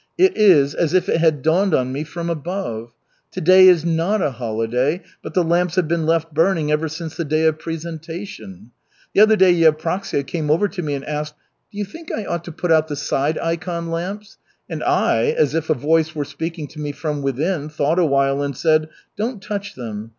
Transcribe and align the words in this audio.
It 0.17 0.35
is 0.35 0.73
as 0.73 0.95
if 0.95 1.07
it 1.07 1.19
had 1.21 1.43
dawned 1.43 1.75
on 1.75 1.91
me 1.93 2.03
from 2.03 2.27
above. 2.27 2.91
To 3.33 3.39
day 3.39 3.67
is 3.67 3.85
not 3.85 4.19
a 4.19 4.31
holiday, 4.31 5.03
but 5.21 5.35
the 5.35 5.43
lamps 5.43 5.75
have 5.75 5.87
been 5.87 6.07
left 6.07 6.33
burning 6.33 6.71
ever 6.71 6.89
since 6.89 7.15
the 7.15 7.23
day 7.23 7.45
of 7.45 7.59
Presentation. 7.59 8.71
The 9.13 9.21
other 9.21 9.35
day 9.35 9.53
Yevpraksia 9.53 10.25
came 10.25 10.49
over 10.49 10.67
to 10.67 10.81
me 10.81 10.95
and 10.95 11.05
asked: 11.05 11.35
'Do 11.71 11.77
you 11.77 11.85
think 11.85 12.11
I 12.11 12.25
ought 12.25 12.43
to 12.45 12.51
put 12.51 12.71
out 12.71 12.87
the 12.87 12.95
side 12.95 13.37
ikon 13.37 13.91
lamps?' 13.91 14.39
And 14.67 14.83
I, 14.83 15.35
as 15.37 15.53
if 15.53 15.69
a 15.69 15.75
voice 15.75 16.15
were 16.15 16.25
speaking 16.25 16.67
to 16.69 16.79
me 16.79 16.93
from 16.93 17.21
within, 17.21 17.69
thought 17.69 17.99
a 17.99 18.05
while 18.05 18.41
and 18.41 18.57
said: 18.57 18.89
'Don't 19.17 19.39
touch 19.39 19.75
them. 19.75 20.09